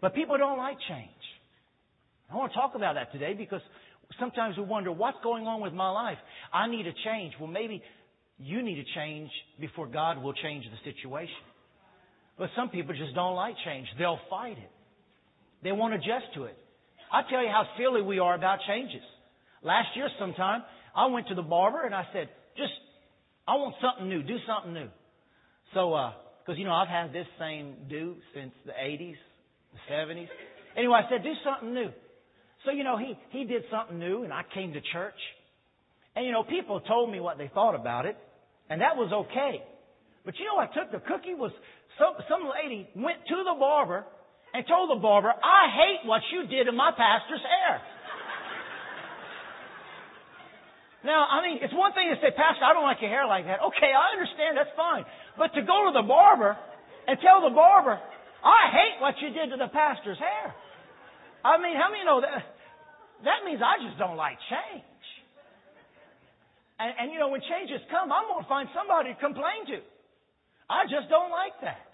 [0.00, 1.10] But people don't like change.
[2.30, 3.60] I want to talk about that today because
[4.20, 6.18] sometimes we wonder what's going on with my life.
[6.52, 7.34] I need a change.
[7.40, 7.82] Well, maybe
[8.38, 11.34] you need to change before God will change the situation.
[12.38, 13.86] But some people just don't like change.
[13.98, 14.70] They'll fight it.
[15.62, 16.56] They won't adjust to it.
[17.12, 19.02] I tell you how silly we are about changes.
[19.62, 20.62] Last year sometime,
[20.94, 22.72] I went to the barber and I said, just,
[23.46, 24.22] I want something new.
[24.22, 24.88] Do something new.
[25.74, 26.12] So, uh,
[26.46, 29.16] cause you know, I've had this same do since the 80s,
[29.72, 30.28] the 70s.
[30.76, 31.90] Anyway, I said, do something new.
[32.64, 35.18] So, you know, he, he did something new and I came to church.
[36.16, 38.16] And, you know, people told me what they thought about it.
[38.68, 39.62] And that was okay.
[40.24, 41.52] But you know what took the cookie was
[41.96, 44.04] some, some lady went to the barber
[44.52, 47.80] and told the barber, I hate what you did to my pastor's hair.
[51.04, 53.46] Now, I mean, it's one thing to say, Pastor, I don't like your hair like
[53.46, 53.62] that.
[53.72, 55.06] Okay, I understand, that's fine.
[55.38, 56.58] But to go to the barber
[57.06, 58.02] and tell the barber,
[58.48, 60.56] I hate what you did to the pastor's hair.
[61.44, 62.48] I mean, how many know that?
[63.28, 65.04] That means I just don't like change.
[66.80, 69.78] And, and you know, when changes come, I'm going to find somebody to complain to.
[70.70, 71.90] I just don't like that.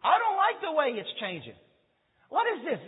[0.00, 1.58] I don't like the way it's changing.
[2.28, 2.80] What is this?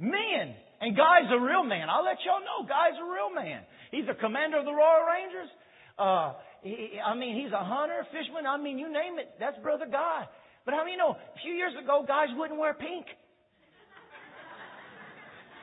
[0.00, 0.56] Men.
[0.82, 1.88] And Guy's a real man.
[1.88, 3.62] I'll let y'all know, Guy's a real man.
[3.94, 5.50] He's a commander of the Royal Rangers.
[5.94, 6.34] Uh,
[6.66, 8.46] he, I mean, he's a hunter, fisherman.
[8.50, 9.30] I mean, you name it.
[9.38, 10.26] That's Brother Guy.
[10.64, 13.06] But how many know, a few years ago, guys wouldn't wear pink.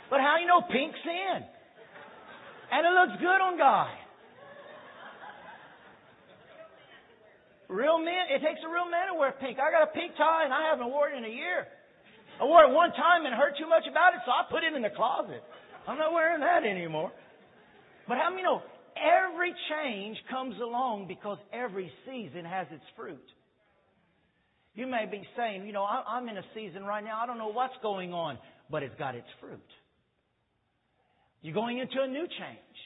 [0.09, 1.39] But how do you know pink's in?
[2.71, 3.93] And it looks good on Guy.
[7.69, 9.61] Real men, it takes a real man to wear pink.
[9.61, 11.69] I got a pink tie and I haven't worn it in a year.
[12.41, 14.73] I wore it one time and heard too much about it, so I put it
[14.73, 15.43] in the closet.
[15.87, 17.11] I'm not wearing that anymore.
[18.07, 18.63] But how many know
[18.97, 23.21] every change comes along because every season has its fruit?
[24.75, 27.51] You may be saying, you know, I'm in a season right now, I don't know
[27.51, 28.37] what's going on,
[28.69, 29.59] but it's got its fruit.
[31.41, 32.77] You're going into a new change.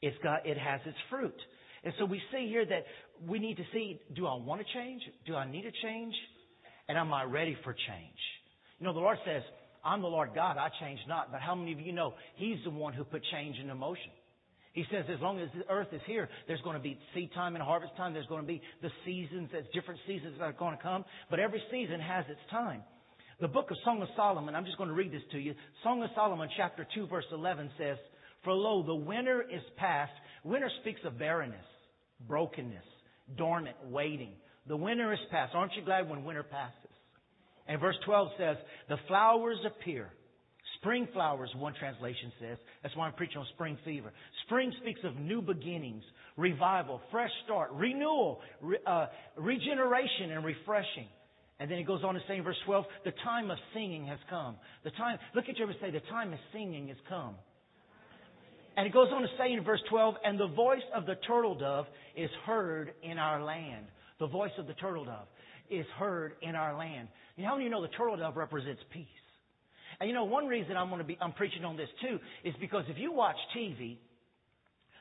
[0.00, 1.34] It's got, it has its fruit.
[1.84, 2.84] And so we see here that
[3.26, 5.02] we need to see, do I want to change?
[5.26, 6.14] Do I need to change?
[6.88, 8.18] And am I ready for change?
[8.78, 9.42] You know, the Lord says,
[9.84, 11.30] I'm the Lord God, I change not.
[11.30, 14.10] But how many of you know He's the one who put change into motion?
[14.78, 17.56] He says as long as the earth is here, there's going to be seed time
[17.56, 18.12] and harvest time.
[18.14, 21.04] There's going to be the seasons, there's different seasons that are going to come.
[21.30, 22.84] But every season has its time.
[23.40, 25.54] The book of Song of Solomon, I'm just going to read this to you.
[25.82, 27.96] Song of Solomon, chapter 2, verse 11 says,
[28.44, 30.12] For lo, the winter is past.
[30.44, 31.66] Winter speaks of barrenness,
[32.28, 32.84] brokenness,
[33.36, 34.34] dormant, waiting.
[34.68, 35.56] The winter is past.
[35.56, 36.94] Aren't you glad when winter passes?
[37.66, 38.56] And verse 12 says,
[38.88, 40.12] The flowers appear.
[40.80, 42.58] Spring flowers, one translation says.
[42.82, 44.12] That's why I'm preaching on spring fever.
[44.46, 46.02] Spring speaks of new beginnings,
[46.36, 49.06] revival, fresh start, renewal, re, uh,
[49.36, 51.08] regeneration, and refreshing.
[51.60, 54.18] And then it goes on to say in verse 12, the time of singing has
[54.30, 54.56] come.
[54.84, 57.34] The time, look at you and say, the time of singing has come.
[58.76, 61.56] And it goes on to say in verse 12, and the voice of the turtle
[61.56, 63.86] dove is heard in our land.
[64.20, 65.26] The voice of the turtle dove
[65.68, 67.08] is heard in our land.
[67.42, 69.06] How many you know the turtle dove represents peace?
[70.00, 72.54] And you know, one reason I'm going to be, I'm preaching on this too, is
[72.60, 73.98] because if you watch TV,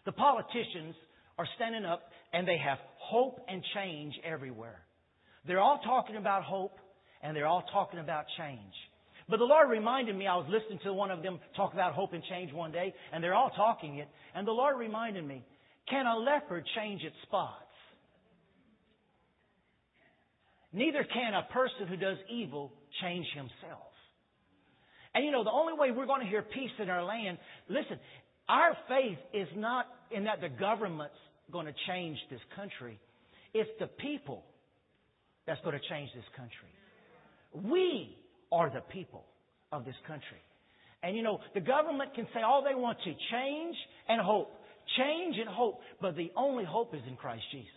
[0.06, 0.96] the politicians
[1.38, 4.80] are standing up and they have hope and change everywhere.
[5.46, 6.78] They're all talking about hope
[7.22, 8.74] and they're all talking about change.
[9.30, 12.14] But the Lord reminded me, I was listening to one of them talk about hope
[12.14, 15.44] and change one day, and they're all talking it, and the Lord reminded me,
[15.90, 17.64] can a leopard change its spots?
[20.72, 22.72] Neither can a person who does evil
[23.02, 23.92] change himself.
[25.18, 27.40] And you know, the only way we're going to hear peace in our land,
[27.70, 27.98] listen,
[28.48, 31.16] our faith is not in that the government's
[31.52, 33.00] going to change this country.
[33.52, 34.44] It's the people
[35.48, 36.70] that's going to change this country.
[37.68, 38.16] We
[38.52, 39.26] are the people
[39.72, 40.38] of this country.
[41.02, 43.76] And you know, the government can say all they want to change
[44.08, 44.54] and hope.
[45.00, 45.80] Change and hope.
[46.00, 47.72] But the only hope is in Christ Jesus.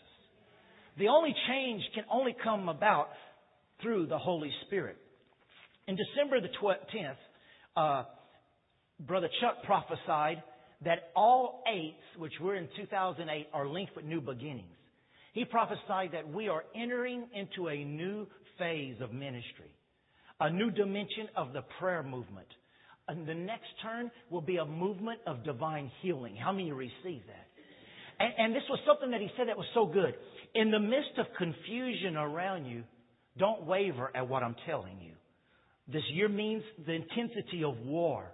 [0.98, 3.08] The only change can only come about
[3.80, 4.98] through the Holy Spirit.
[5.88, 7.16] In December the 10th,
[7.76, 8.04] uh,
[9.00, 10.42] Brother Chuck prophesied
[10.84, 14.66] that all eights, which were in 2008, are linked with new beginnings.
[15.32, 18.26] He prophesied that we are entering into a new
[18.58, 19.70] phase of ministry
[20.40, 22.46] a new dimension of the prayer movement.
[23.08, 26.36] And the next turn will be a movement of divine healing.
[26.36, 27.46] How many receive that?
[28.18, 30.14] And, and this was something that he said that was so good.
[30.54, 32.84] In the midst of confusion around you,
[33.38, 35.12] don't waver at what I'm telling you.
[35.92, 38.32] This year means the intensity of war.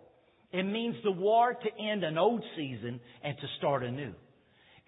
[0.53, 4.13] It means the war to end an old season and to start anew.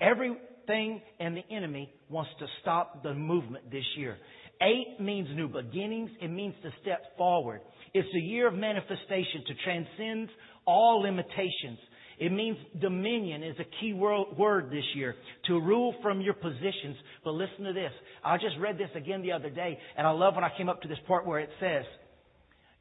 [0.01, 4.17] Everything and the enemy wants to stop the movement this year.
[4.61, 6.11] Eight means new beginnings.
[6.21, 7.61] It means to step forward.
[7.95, 10.29] It's a year of manifestation to transcend
[10.67, 11.79] all limitations.
[12.19, 15.15] It means dominion is a key word this year
[15.47, 16.97] to rule from your positions.
[17.25, 17.93] But listen to this.
[18.25, 20.83] I just read this again the other day, and I love when I came up
[20.83, 21.85] to this part where it says,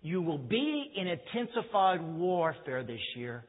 [0.01, 3.43] You will be in intensified warfare this year,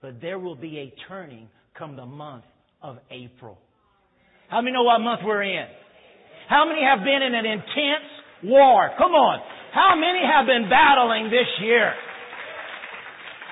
[0.00, 1.48] but there will be a turning
[1.78, 2.44] come the month
[2.82, 3.58] of April.
[4.48, 5.66] How many know what month we're in?
[6.48, 8.10] How many have been in an intense
[8.44, 8.90] war?
[8.98, 9.38] Come on.
[9.72, 11.94] How many have been battling this year?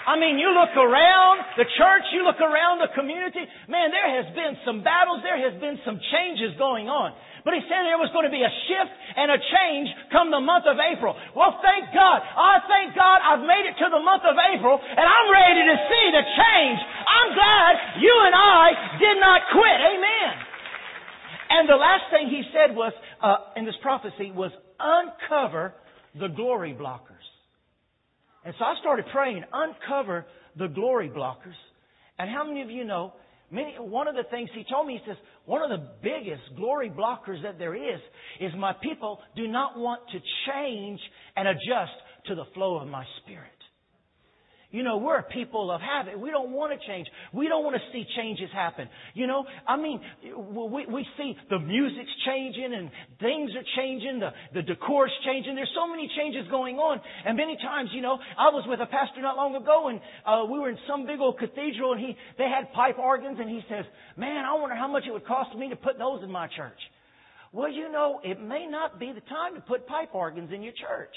[0.09, 4.27] I mean, you look around the church, you look around the community, man, there has
[4.33, 7.13] been some battles, there has been some changes going on.
[7.45, 10.43] But he said there was going to be a shift and a change come the
[10.43, 11.15] month of April.
[11.35, 12.19] Well, thank God.
[12.23, 15.77] I thank God I've made it to the month of April and I'm ready to
[15.87, 16.81] see the change.
[17.07, 18.65] I'm glad you and I
[18.99, 19.79] did not quit.
[19.79, 20.33] Amen.
[21.51, 22.93] And the last thing he said was,
[23.23, 25.75] uh, in this prophecy was uncover
[26.19, 27.25] the glory blockers.
[28.45, 30.27] And so I started praying, uncover
[30.57, 31.57] the glory blockers.
[32.19, 33.13] And how many of you know,
[33.51, 36.91] many, one of the things he told me, he says, one of the biggest glory
[36.91, 38.01] blockers that there is,
[38.41, 41.01] is my people do not want to change
[41.37, 41.93] and adjust
[42.27, 43.58] to the flow of my spirit.
[44.71, 46.21] You know, we're a people of habit.
[46.21, 47.09] We don't want to change.
[47.33, 48.87] We don't want to see changes happen.
[49.15, 54.29] You know, I mean, we, we see the music's changing and things are changing, the,
[54.53, 55.55] the decor's changing.
[55.55, 57.01] There's so many changes going on.
[57.25, 60.45] And many times, you know, I was with a pastor not long ago and uh,
[60.45, 63.63] we were in some big old cathedral and he, they had pipe organs and he
[63.71, 63.87] says,
[64.19, 66.79] man, I wonder how much it would cost me to put those in my church.
[67.53, 70.75] Well, you know, it may not be the time to put pipe organs in your
[70.77, 71.17] church.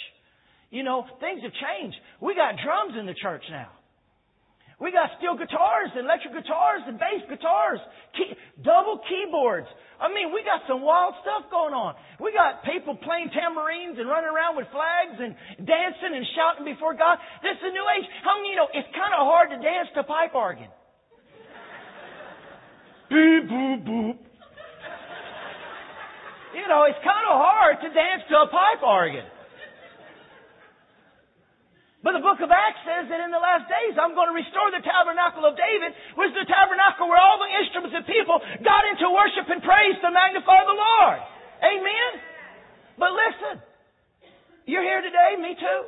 [0.72, 2.00] You know, things have changed.
[2.24, 3.70] We got drums in the church now.
[4.82, 7.78] We got steel guitars and electric guitars and bass guitars,
[8.18, 8.34] key,
[8.66, 9.70] double keyboards.
[10.02, 11.94] I mean, we got some wild stuff going on.
[12.18, 16.98] We got people playing tambourines and running around with flags and dancing and shouting before
[16.98, 17.22] God.
[17.46, 18.10] This is a new age.
[18.26, 20.72] How many you know it's kind of hard to dance to pipe organ?
[23.14, 24.18] Beep, boop, boop.
[26.58, 29.30] You know, it's kind of hard to dance to a pipe organ.
[32.01, 34.74] But the book of Acts says that in the last days I'm going to restore
[34.74, 38.89] the tabernacle of David, which is the tabernacle where all the instruments of people got
[38.89, 41.19] into worship and praise to magnify the Lord.
[41.62, 42.12] Amen?
[42.98, 43.62] But listen,
[44.65, 45.81] you're here today, me too.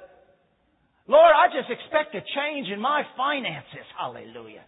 [1.09, 3.83] Lord, I just expect a change in my finances.
[3.97, 4.63] Hallelujah.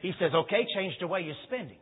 [0.00, 1.78] He says, okay, change the way you're spending.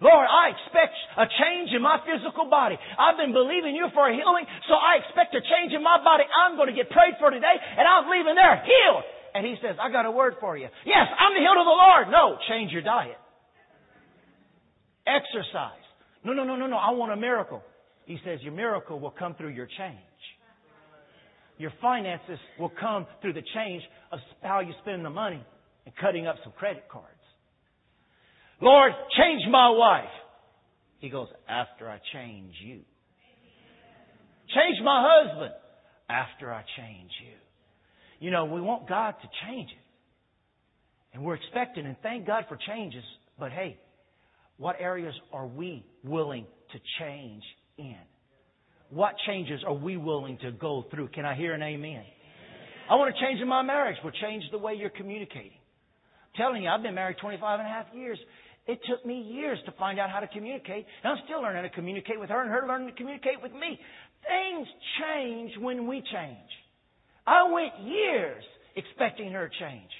[0.00, 2.78] Lord, I expect a change in my physical body.
[2.98, 6.24] I've been believing you for a healing, so I expect a change in my body.
[6.26, 9.04] I'm going to get prayed for today, and I'm leaving there healed.
[9.34, 10.70] And he says, I got a word for you.
[10.86, 12.04] Yes, I'm the healed of the Lord.
[12.10, 13.18] No, change your diet.
[15.06, 15.82] Exercise.
[16.22, 16.76] No, no, no, no, no.
[16.76, 17.62] I want a miracle.
[18.06, 19.98] He says, Your miracle will come through your change.
[21.58, 25.42] Your finances will come through the change of how you spend the money
[25.84, 27.08] and cutting up some credit cards.
[28.60, 30.04] Lord, change my wife.
[31.04, 32.80] He goes, after I change you.
[34.48, 35.52] Change my husband
[36.08, 37.34] after I change you.
[38.20, 39.84] You know, we want God to change it.
[41.12, 43.04] And we're expecting and thank God for changes.
[43.38, 43.78] But hey,
[44.56, 47.42] what areas are we willing to change
[47.76, 47.98] in?
[48.88, 51.08] What changes are we willing to go through?
[51.08, 52.02] Can I hear an amen?
[52.90, 53.98] I want to change in my marriage.
[54.02, 55.52] Well, change the way you're communicating.
[55.52, 58.18] I'm telling you, I've been married 25 and a half years.
[58.66, 61.68] It took me years to find out how to communicate, and I'm still learning how
[61.68, 63.78] to communicate with her and her learning to communicate with me.
[64.24, 64.68] Things
[65.00, 66.50] change when we change.
[67.26, 68.42] I went years
[68.76, 69.90] expecting her to change.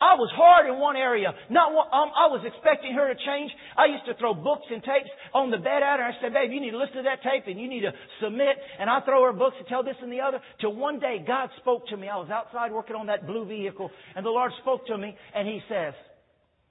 [0.00, 1.32] I was hard in one area.
[1.48, 3.50] Not one, um, I was expecting her to change.
[3.76, 6.04] I used to throw books and tapes on the bed at her.
[6.04, 8.60] I said, babe, you need to listen to that tape and you need to submit.
[8.78, 10.40] And I throw her books and tell this and the other.
[10.60, 12.08] Till one day God spoke to me.
[12.12, 15.48] I was outside working on that blue vehicle and the Lord spoke to me and
[15.48, 15.94] He says,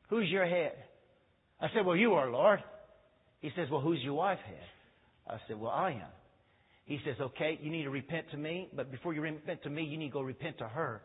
[0.10, 0.74] who's your head?
[1.66, 2.64] I said, Well, you are, Lord.
[3.42, 4.68] He says, Well, who's your wife head?
[5.28, 6.14] I said, Well, I am.
[6.86, 9.84] He says, Okay, you need to repent to me, but before you repent to me,
[9.84, 11.02] you need to go repent to her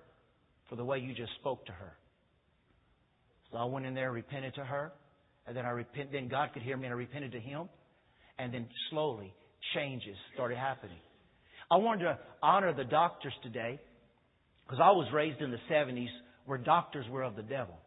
[0.68, 1.96] for the way you just spoke to her.
[3.50, 4.92] So I went in there, and repented to her,
[5.46, 6.12] and then I repent.
[6.12, 7.70] Then God could hear me, and I repented to Him,
[8.38, 9.32] and then slowly
[9.74, 11.00] changes started happening.
[11.70, 13.80] I wanted to honor the doctors today
[14.66, 16.10] because I was raised in the 70s
[16.44, 17.78] where doctors were of the devil.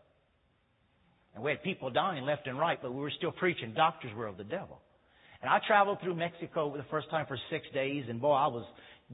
[1.36, 4.28] And we had people dying left and right, but we were still preaching doctors were
[4.28, 4.80] of the devil.
[5.42, 8.66] And I traveled through Mexico the first time for six days, and boy, I was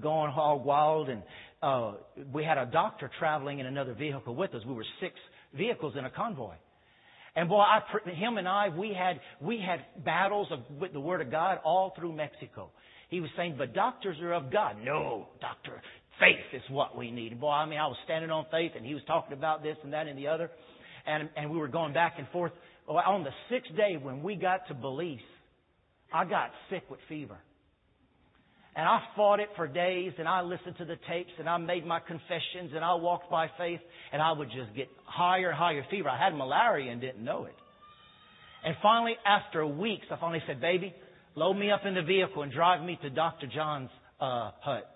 [0.02, 1.10] going hog wild.
[1.10, 1.24] And
[1.62, 1.94] uh,
[2.32, 4.62] we had a doctor traveling in another vehicle with us.
[4.68, 5.16] We were six
[5.56, 6.54] vehicles in a convoy.
[7.36, 11.22] And boy, I, him and I, we had, we had battles of, with the Word
[11.22, 12.70] of God all through Mexico.
[13.10, 14.78] He was saying, but doctors are of God.
[14.84, 15.82] No, doctor,
[16.20, 17.40] faith is what we need.
[17.40, 19.94] Boy, I mean, I was standing on faith and he was talking about this and
[19.94, 20.52] that and the other.
[21.10, 22.52] And, and we were going back and forth.
[22.88, 25.20] On the sixth day when we got to Belize,
[26.14, 27.38] I got sick with fever.
[28.76, 31.86] And I fought it for days and I listened to the tapes and I made
[31.86, 33.80] my confessions and I walked by faith
[34.14, 36.08] and I would just get higher higher fever.
[36.10, 37.56] I had malaria and didn't know it.
[38.64, 40.94] And finally, after weeks, I finally said, baby,
[41.36, 43.48] load me up in the vehicle and drive me to Dr.
[43.48, 43.90] John's
[44.20, 44.90] uh, hut.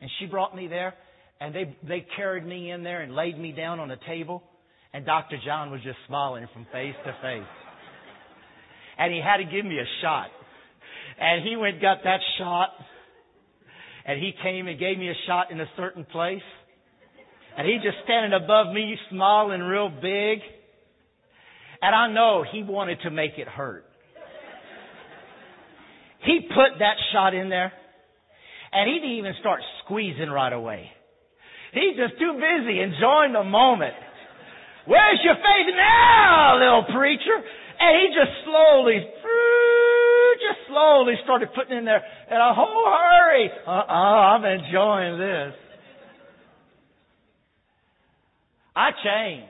[0.00, 0.94] And she brought me there
[1.40, 4.42] and they, they carried me in there and laid me down on a table.
[4.94, 5.38] And Dr.
[5.44, 7.50] John was just smiling from face to face.
[8.96, 10.28] And he had to give me a shot.
[11.18, 12.68] And he went got that shot.
[14.06, 16.46] And he came and gave me a shot in a certain place.
[17.58, 20.38] And he just standing above me, smiling real big.
[21.82, 23.84] And I know he wanted to make it hurt.
[26.24, 27.72] He put that shot in there.
[28.72, 30.88] And he didn't even start squeezing right away.
[31.72, 33.94] He's just too busy enjoying the moment.
[34.86, 37.36] Where's your faith now, little preacher?
[37.80, 39.00] And he just slowly,
[40.44, 43.50] just slowly started putting in there in a whole hurry.
[43.66, 45.54] Uh-uh, I'm enjoying this.
[48.76, 49.48] I changed.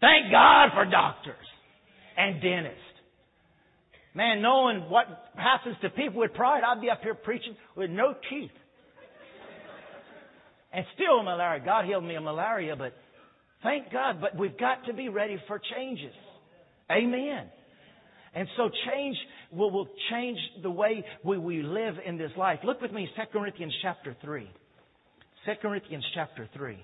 [0.00, 1.46] Thank God for doctors
[2.16, 2.78] and dentists.
[4.14, 5.06] Man, knowing what
[5.36, 8.50] happens to people with pride, I'd be up here preaching with no teeth.
[10.72, 11.62] And still malaria.
[11.64, 12.92] God healed me of malaria, but
[13.62, 14.20] thank God.
[14.20, 16.14] But we've got to be ready for changes.
[16.90, 17.46] Amen.
[18.34, 19.16] And so change
[19.50, 22.60] will, will change the way we, we live in this life.
[22.64, 24.48] Look with me, 2 Corinthians chapter 3.
[25.46, 26.78] 2 Corinthians chapter 3.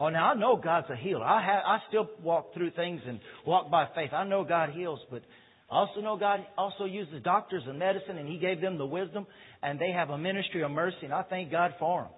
[0.00, 1.24] Oh, now I know God's a healer.
[1.24, 4.12] I have, I still walk through things and walk by faith.
[4.12, 5.22] I know God heals, but
[5.70, 9.26] I also know God also uses doctors and medicine, and He gave them the wisdom,
[9.62, 12.10] and they have a ministry of mercy, and I thank God for them.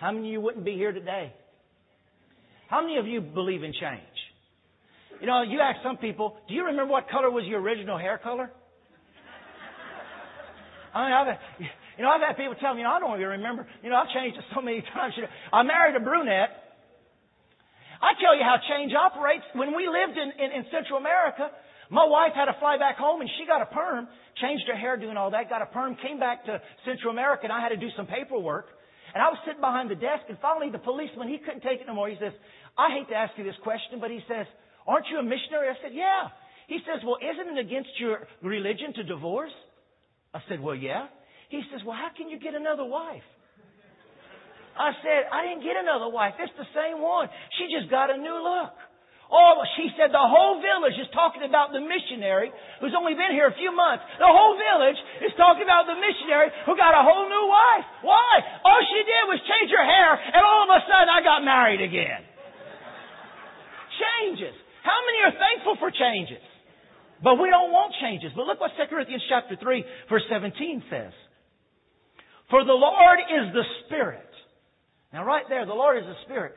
[0.00, 1.30] How many of you wouldn't be here today?
[2.72, 4.00] How many of you believe in change?
[5.20, 8.16] You know, you ask some people, do you remember what color was your original hair
[8.16, 8.48] color?
[10.94, 11.26] I mean, I've,
[11.98, 13.68] you know, I've had people tell me, you know, I don't even remember.
[13.84, 15.12] You know, I've changed it so many times.
[15.52, 16.48] I married a brunette.
[18.00, 19.44] I tell you how change operates.
[19.52, 21.52] When we lived in, in, in Central America,
[21.92, 24.08] my wife had to fly back home and she got a perm,
[24.40, 26.56] changed her hair doing all that, got a perm, came back to
[26.88, 28.79] Central America and I had to do some paperwork.
[29.14, 31.86] And I was sitting behind the desk and finally the policeman, he couldn't take it
[31.86, 32.08] no more.
[32.08, 32.32] He says,
[32.78, 34.46] I hate to ask you this question, but he says,
[34.86, 35.68] aren't you a missionary?
[35.68, 36.30] I said, yeah.
[36.70, 39.54] He says, well, isn't it against your religion to divorce?
[40.32, 41.10] I said, well, yeah.
[41.50, 43.26] He says, well, how can you get another wife?
[44.78, 46.38] I said, I didn't get another wife.
[46.38, 47.26] It's the same one.
[47.58, 48.74] She just got a new look.
[49.30, 52.50] Oh, she said the whole village is talking about the missionary
[52.82, 54.02] who's only been here a few months.
[54.18, 57.86] The whole village is talking about the missionary who got a whole new wife.
[58.02, 58.32] Why?
[58.66, 61.78] All she did was change her hair and all of a sudden I got married
[61.78, 62.26] again.
[64.02, 64.54] Changes.
[64.82, 66.42] How many are thankful for changes?
[67.22, 68.34] But we don't want changes.
[68.34, 71.14] But look what 2 Corinthians chapter 3 verse 17 says.
[72.50, 74.26] For the Lord is the Spirit.
[75.12, 76.54] Now, right there, the Lord is the Spirit.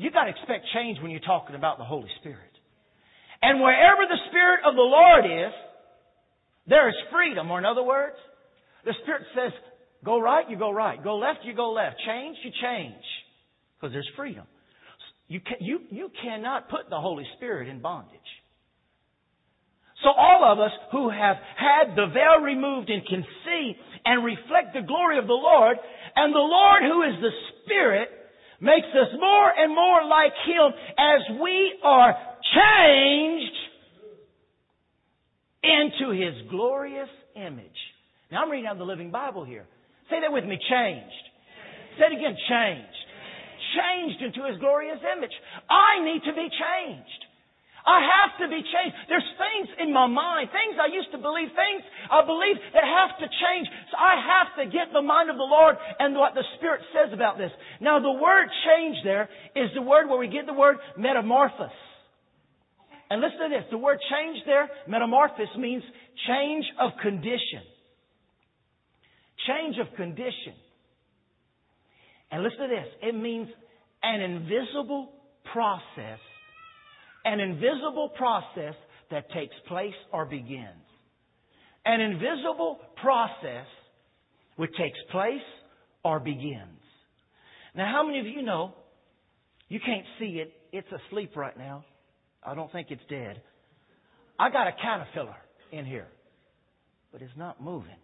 [0.00, 2.50] You've got to expect change when you're talking about the Holy Spirit.
[3.42, 5.52] And wherever the Spirit of the Lord is,
[6.66, 7.50] there is freedom.
[7.50, 8.16] Or in other words,
[8.86, 9.52] the Spirit says,
[10.02, 11.04] go right, you go right.
[11.04, 11.96] Go left, you go left.
[12.06, 13.04] Change, you change.
[13.76, 14.46] Because there's freedom.
[15.28, 18.18] You, can, you, you cannot put the Holy Spirit in bondage.
[20.02, 23.76] So all of us who have had the veil removed and can see
[24.06, 25.76] and reflect the glory of the Lord,
[26.16, 28.08] and the Lord who is the Spirit
[28.60, 32.14] makes us more and more like Him as we are
[32.54, 33.56] changed
[35.62, 37.80] into His glorious image.
[38.30, 39.66] Now I'm reading out the Living Bible here.
[40.08, 41.24] Say that with me, changed.
[41.98, 42.98] Say it again, changed.
[43.74, 45.32] Changed into His glorious image.
[45.68, 47.20] I need to be changed.
[47.86, 48.94] I have to be changed.
[49.08, 53.16] There's things in my mind, things I used to believe, things I believe that have
[53.18, 53.66] to change.
[53.90, 57.12] So I have to get the mind of the Lord and what the Spirit says
[57.12, 57.50] about this.
[57.80, 61.72] Now the word change there is the word where we get the word metamorphosis.
[63.10, 63.66] And listen to this.
[63.70, 65.82] The word change there, metamorphosis, means
[66.28, 67.64] change of condition.
[69.48, 70.54] Change of condition.
[72.30, 72.86] And listen to this.
[73.02, 73.48] It means
[74.02, 75.10] an invisible
[75.52, 76.20] process
[77.24, 78.74] an invisible process
[79.10, 80.66] that takes place or begins.
[81.84, 83.66] An invisible process
[84.56, 85.40] which takes place
[86.04, 86.80] or begins.
[87.74, 88.74] Now, how many of you know
[89.68, 90.52] you can't see it?
[90.72, 91.84] It's asleep right now.
[92.42, 93.42] I don't think it's dead.
[94.38, 95.36] I got a caterpillar
[95.72, 96.08] in here,
[97.12, 97.90] but it's not moving.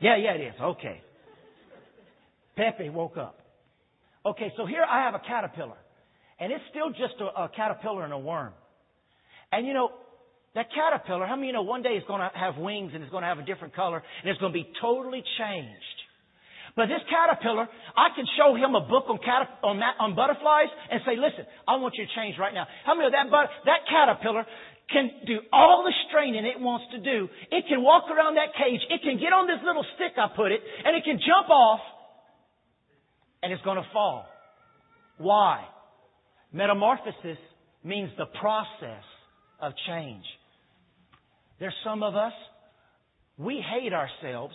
[0.00, 0.54] Yeah, yeah, it is.
[0.60, 1.02] Okay.
[2.56, 3.40] Pepe woke up.
[4.24, 5.78] Okay, so here I have a caterpillar,
[6.40, 8.52] and it's still just a, a caterpillar and a worm.
[9.52, 9.90] And you know,
[10.54, 13.10] that caterpillar, how many you know one day it's going to have wings and it's
[13.10, 15.98] going to have a different color and it's going to be totally changed?
[16.76, 17.66] But this caterpillar,
[17.98, 21.74] I can show him a book on, catap- on, on butterflies and say, listen, I
[21.82, 22.70] want you to change right now.
[22.86, 24.46] How many of that, but- that caterpillar
[24.86, 27.28] can do all the straining it wants to do.
[27.50, 28.80] It can walk around that cage.
[28.88, 31.80] It can get on this little stick I put it, and it can jump off,
[33.42, 34.24] and it's going to fall.
[35.18, 35.66] Why?
[36.52, 37.38] Metamorphosis
[37.84, 39.04] means the process
[39.60, 40.24] of change.
[41.60, 42.32] There's some of us,
[43.36, 44.54] we hate ourselves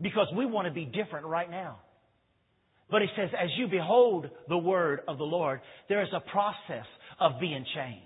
[0.00, 1.78] because we want to be different right now.
[2.90, 6.86] But he says, as you behold the word of the Lord, there is a process
[7.20, 8.04] of being changed.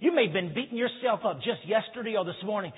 [0.00, 2.72] You may have been beating yourself up just yesterday or this morning.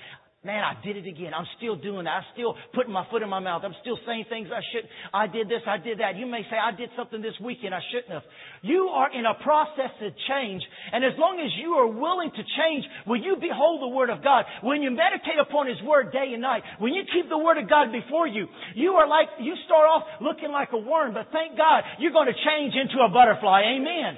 [0.45, 1.33] Man, I did it again.
[1.33, 2.21] I'm still doing that.
[2.21, 3.65] I'm still putting my foot in my mouth.
[3.65, 4.93] I'm still saying things I shouldn't.
[5.09, 6.21] I did this, I did that.
[6.21, 8.21] You may say, I did something this weekend I shouldn't have.
[8.61, 10.61] You are in a process of change.
[10.93, 14.21] And as long as you are willing to change, when you behold the Word of
[14.21, 17.57] God, when you meditate upon His Word day and night, when you keep the Word
[17.57, 18.45] of God before you,
[18.77, 22.29] you are like, you start off looking like a worm, but thank God you're going
[22.29, 23.81] to change into a butterfly.
[23.81, 24.13] Amen.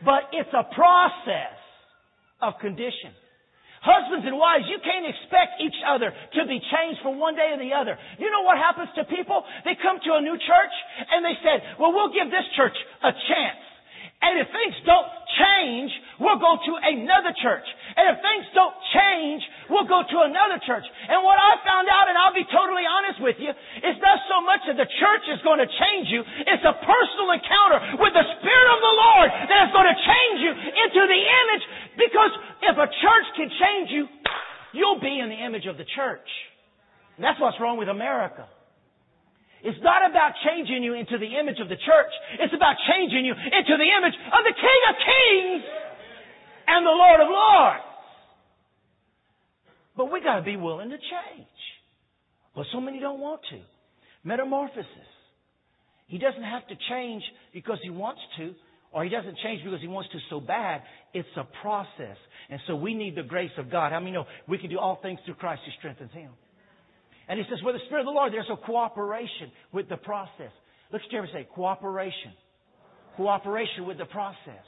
[0.00, 1.60] But it's a process
[2.40, 3.12] of condition.
[3.86, 7.58] Husbands and wives, you can't expect each other to be changed from one day to
[7.62, 7.94] the other.
[8.18, 9.46] You know what happens to people?
[9.62, 10.74] They come to a new church
[11.14, 12.74] and they said, well, we'll give this church
[13.06, 13.62] a chance.
[14.16, 17.68] And if things don't change, we'll go to another church.
[17.94, 20.88] And if things don't change, we'll go to another church.
[20.88, 24.40] And what I found out, and I'll be totally honest with you, it's not so
[24.40, 28.26] much that the church is going to change you, it's a personal encounter with the
[28.40, 31.64] Spirit of the Lord that is going to change you into the image.
[32.00, 32.32] Because
[32.72, 34.08] if a church can change you,
[34.72, 36.28] you'll be in the image of the church.
[37.16, 38.48] And that's what's wrong with America.
[39.62, 42.12] It's not about changing you into the image of the church.
[42.40, 45.64] It's about changing you into the image of the King of Kings
[46.68, 47.84] and the Lord of Lords.
[49.96, 51.58] But we gotta be willing to change.
[52.54, 53.60] But so many don't want to.
[54.24, 55.10] Metamorphosis.
[56.06, 58.54] He doesn't have to change because he wants to,
[58.92, 60.82] or he doesn't change because he wants to so bad.
[61.12, 62.16] It's a process.
[62.48, 63.92] And so we need the grace of God.
[63.92, 66.30] How many know we can do all things through Christ who strengthens him?
[67.28, 70.52] And he says, with the Spirit of the Lord, there's a cooperation with the process.
[70.92, 72.32] Look at your say, cooperation.
[73.16, 74.64] Cooperation with the process.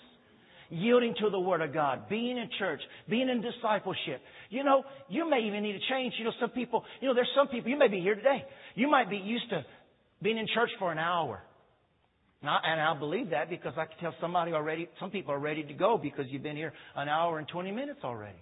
[0.70, 4.20] Yielding to the Word of God, being in church, being in discipleship.
[4.50, 6.14] You know, you may even need to change.
[6.18, 8.44] You know, some people, you know, there's some people, you may be here today.
[8.74, 9.64] You might be used to
[10.20, 11.42] being in church for an hour.
[12.42, 15.74] And I believe that because I can tell somebody already, some people are ready to
[15.74, 18.38] go because you've been here an hour and 20 minutes already.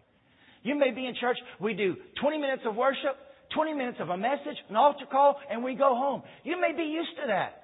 [0.62, 3.16] You may be in church, we do 20 minutes of worship,
[3.56, 6.22] 20 minutes of a message, an altar call, and we go home.
[6.44, 7.62] You may be used to that.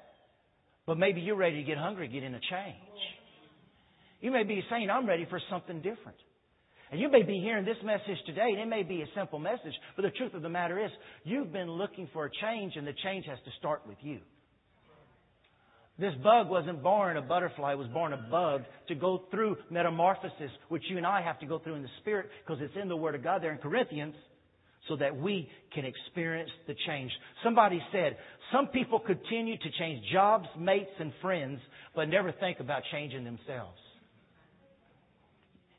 [0.86, 3.00] But maybe you're ready to get hungry, get in a change.
[4.20, 6.16] You may be saying, I'm ready for something different.
[6.90, 9.72] And you may be hearing this message today, and it may be a simple message,
[9.96, 10.90] but the truth of the matter is,
[11.24, 14.18] you've been looking for a change, and the change has to start with you.
[15.98, 20.50] This bug wasn't born a butterfly, it was born a bug to go through metamorphosis,
[20.68, 22.96] which you and I have to go through in the Spirit, because it's in the
[22.96, 24.14] Word of God there in Corinthians
[24.88, 27.10] so that we can experience the change.
[27.44, 28.16] Somebody said,
[28.52, 31.60] some people continue to change jobs, mates, and friends,
[31.94, 33.78] but never think about changing themselves.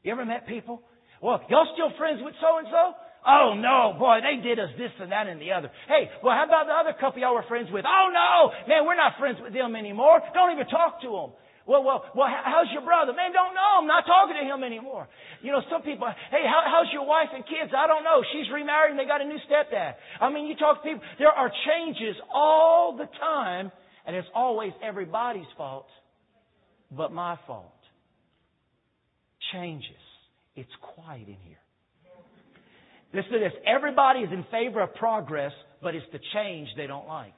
[0.04, 0.82] You ever met people?
[1.22, 2.94] Well, y'all still friends with so and so?
[3.26, 5.72] Oh no, boy, they did us this and that and the other.
[5.88, 7.86] Hey, well, how about the other couple y'all were friends with?
[7.88, 10.20] Oh no, man, we're not friends with them anymore.
[10.34, 11.32] Don't even talk to them.
[11.66, 13.14] Well, well, well, how's your brother?
[13.16, 13.80] Man, don't know.
[13.80, 15.08] I'm not talking to him anymore.
[15.42, 17.72] You know, some people, hey, how, how's your wife and kids?
[17.72, 18.20] I don't know.
[18.36, 19.96] She's remarried and they got a new stepdad.
[20.20, 23.72] I mean, you talk to people, there are changes all the time,
[24.06, 25.88] and it's always everybody's fault
[26.96, 27.72] but my fault.
[29.52, 29.90] Changes.
[30.56, 31.58] It's quiet in here.
[33.14, 33.54] Listen to this.
[33.66, 37.34] Everybody is in favor of progress, but it's the change they don't like.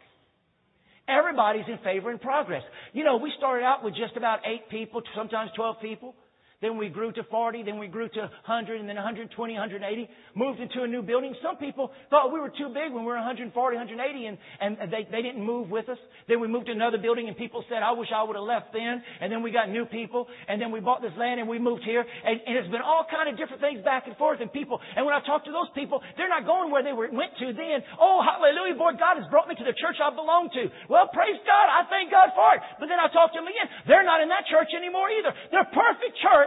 [1.07, 2.63] Everybody's in favor and progress.
[2.93, 6.15] You know, we started out with just about eight people, sometimes 12 people.
[6.61, 10.59] Then we grew to 40, then we grew to 100, and then 120, 180, moved
[10.59, 11.35] into a new building.
[11.43, 15.03] Some people thought we were too big when we were 140, 180, and, and they,
[15.11, 15.99] they didn't move with us.
[16.27, 18.71] Then we moved to another building, and people said, I wish I would have left
[18.71, 19.03] then.
[19.19, 21.83] And then we got new people, and then we bought this land, and we moved
[21.83, 22.01] here.
[22.01, 24.79] And, and it's been all kind of different things back and forth, and people.
[24.95, 27.51] And when I talk to those people, they're not going where they were, went to
[27.51, 27.83] then.
[27.99, 30.71] Oh, hallelujah, boy, God has brought me to the church I belong to.
[30.87, 32.61] Well, praise God, I thank God for it.
[32.79, 33.67] But then I talk to them again.
[33.85, 35.35] They're not in that church anymore either.
[35.51, 36.44] They're perfect church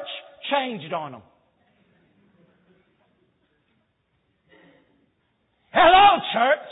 [0.51, 1.23] changed on them.
[5.73, 6.69] Hello, church.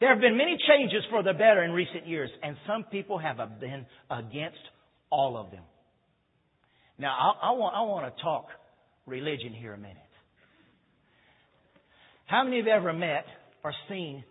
[0.00, 3.36] There have been many changes for the better in recent years, and some people have
[3.60, 4.58] been against
[5.10, 5.62] all of them.
[6.98, 8.46] Now, I, I, want, I want to talk
[9.06, 9.96] religion here a minute.
[12.26, 13.24] How many have ever met
[13.62, 14.24] or seen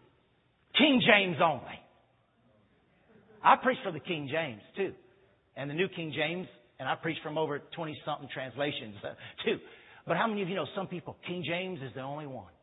[0.77, 1.79] King James only?
[3.43, 4.93] I preach for the King James too
[5.59, 6.47] and the New King James,
[6.79, 8.95] and I preach from over 20 something translations
[9.45, 9.57] too.
[10.07, 12.53] But how many of you know some people, King James is the only one?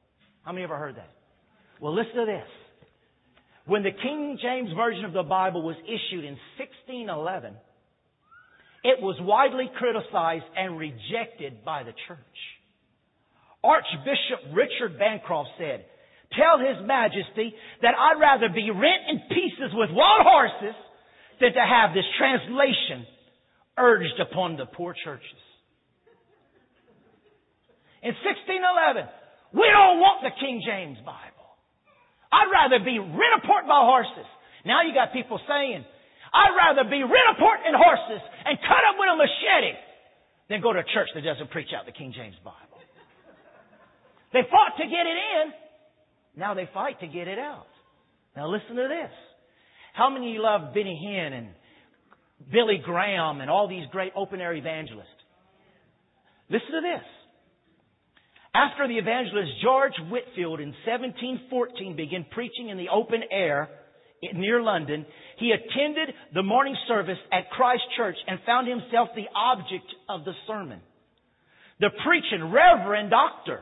[0.44, 1.11] How many ever heard that?
[1.78, 2.48] Well, listen to this.
[3.66, 7.52] When the King James Version of the Bible was issued in 1611,
[8.82, 12.38] it was widely criticized and rejected by the church.
[13.62, 15.85] Archbishop Richard Bancroft said,
[16.32, 20.76] Tell His Majesty that I'd rather be rent in pieces with wild horses
[21.40, 23.07] than to have this translation
[23.77, 25.42] urged upon the poor churches.
[28.03, 29.09] In 1611,
[29.53, 31.49] we don't want the King James Bible.
[32.31, 34.29] I'd rather be rid apart by horses.
[34.64, 35.85] Now you got people saying,
[36.33, 39.75] I'd rather be rid apart in horses and cut up with a machete
[40.49, 42.79] than go to a church that doesn't preach out the King James Bible.
[44.33, 45.44] They fought to get it in.
[46.37, 47.66] Now they fight to get it out.
[48.37, 49.14] Now listen to this.
[49.96, 51.48] How many of you love Benny Hinn and
[52.52, 55.09] Billy Graham and all these great open air evangelists?
[56.50, 57.04] Listen to this.
[58.54, 63.70] After the evangelist George Whitefield in 1714 began preaching in the open air
[64.35, 65.06] near London,
[65.38, 70.32] he attended the morning service at Christ Church and found himself the object of the
[70.46, 70.80] sermon.
[71.80, 73.61] The preaching Reverend Dr.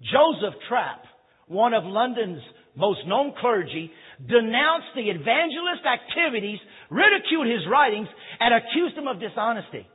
[0.00, 1.02] Joseph Trapp,
[1.46, 2.40] one of London's
[2.74, 6.58] most known clergy, denounced the evangelist activities,
[6.90, 8.08] ridiculed his writings,
[8.40, 9.86] and accused him of dishonesty.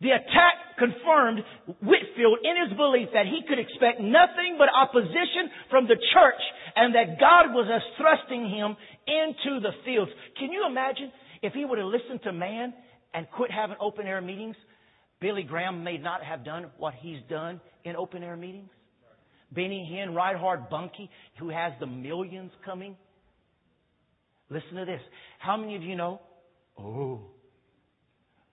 [0.00, 1.42] The attack confirmed
[1.82, 6.42] Whitefield in his belief that he could expect nothing but opposition from the church
[6.76, 7.66] and that God was
[7.98, 10.10] thrusting him into the fields.
[10.38, 11.10] Can you imagine
[11.42, 12.72] if he would have listened to man
[13.12, 14.54] and quit having open air meetings?
[15.20, 18.70] Billy Graham may not have done what he's done in open air meetings.
[19.50, 21.08] Benny Hinn, Reinhard Bonnke,
[21.38, 22.96] who has the millions coming.
[24.50, 25.00] Listen to this.
[25.38, 26.20] How many of you know?
[26.78, 27.20] Oh,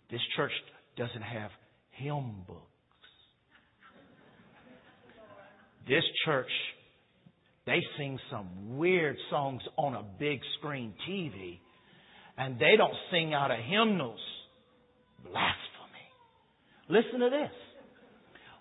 [0.09, 0.51] this church
[0.97, 1.51] doesn't have
[1.91, 2.61] hymn books.
[5.87, 6.49] This church,
[7.65, 11.59] they sing some weird songs on a big screen TV,
[12.37, 14.19] and they don't sing out of hymnals.
[15.23, 16.07] Blasphemy.
[16.89, 17.51] Listen to this.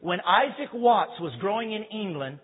[0.05, 2.38] When Isaac Watts was growing in England,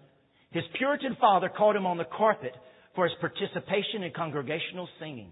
[0.51, 2.53] his Puritan father called him on the carpet
[2.95, 5.31] for his participation in congregational singing.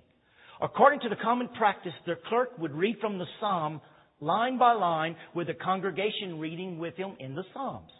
[0.60, 3.80] According to the common practice, the clerk would read from the psalm
[4.20, 7.92] line by line with the congregation reading with him in the psalms.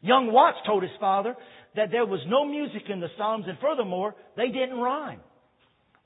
[0.00, 1.36] Young Watts told his father
[1.76, 5.20] that there was no music in the psalms and furthermore, they didn't rhyme.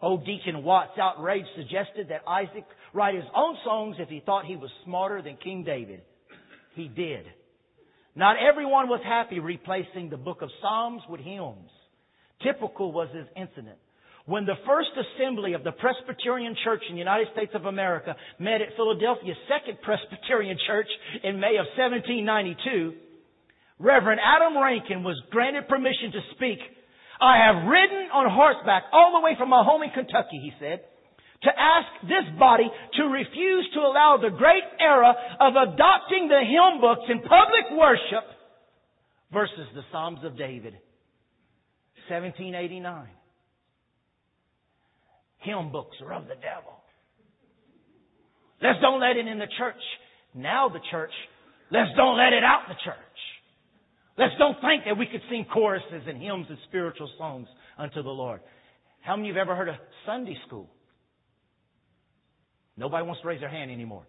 [0.03, 4.57] Old Deacon Watts, outraged, suggested that Isaac write his own songs if he thought he
[4.57, 6.03] was smarter than King David.
[6.75, 7.25] He did.
[8.17, 11.69] Not everyone was happy replacing the book of Psalms with hymns.
[12.43, 13.77] Typical was this incident.
[14.25, 18.65] When the first assembly of the Presbyterian Church in the United States of America met
[18.65, 20.89] at Philadelphia's Second Presbyterian Church
[21.23, 22.97] in May of 1792,
[23.79, 26.59] Reverend Adam Rankin was granted permission to speak.
[27.21, 30.81] I have ridden on horseback all the way from my home in Kentucky, he said
[31.43, 36.81] to ask this body to refuse to allow the great era of adopting the hymn
[36.81, 38.25] books in public worship
[39.33, 40.75] versus the Psalms of David.
[42.09, 43.09] 1789.
[45.39, 46.81] Hymn books are of the devil.
[48.63, 49.83] Let's don't let it in the church.
[50.35, 51.13] Now the church.
[51.71, 52.97] Let's don't let it out the church.
[54.19, 58.11] Let's don't think that we could sing choruses and hymns and spiritual songs unto the
[58.11, 58.41] Lord.
[59.03, 59.75] How many of you have ever heard of
[60.07, 60.69] Sunday school?
[62.77, 64.07] Nobody wants to raise their hand anymore.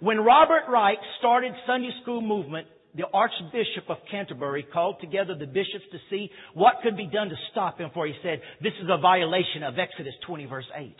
[0.00, 5.86] when Robert Wright started Sunday school movement, the Archbishop of Canterbury called together the bishops
[5.92, 8.98] to see what could be done to stop him, for he said, this is a
[8.98, 10.96] violation of Exodus 20 verse 8.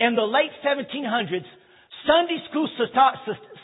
[0.00, 1.48] in the late 1700s,
[2.06, 2.68] Sunday school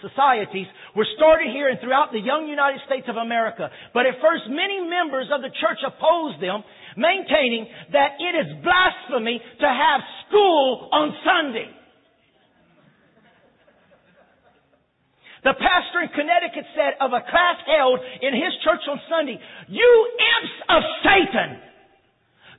[0.00, 3.68] societies were started here and throughout the young United States of America.
[3.92, 6.62] But at first, many members of the church opposed them,
[6.96, 11.70] maintaining that it is blasphemy to have school on Sunday.
[15.44, 19.90] The pastor in Connecticut said of a class held in his church on Sunday, You
[20.18, 21.50] imps of Satan,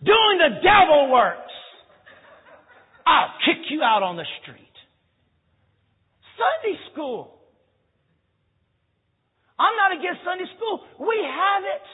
[0.04, 1.52] doing the devil works,
[3.06, 4.70] I'll kick you out on the street.
[6.40, 7.36] Sunday school.
[9.60, 10.80] I'm not against Sunday school.
[11.00, 11.86] We have it.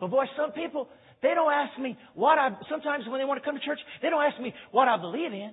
[0.00, 0.88] But boy, some people,
[1.22, 4.08] they don't ask me what I, sometimes when they want to come to church, they
[4.08, 5.52] don't ask me what I believe in.